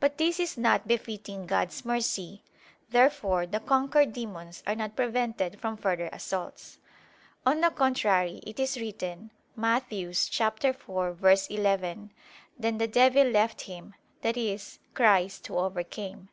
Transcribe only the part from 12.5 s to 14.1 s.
"Then the devil left Him,"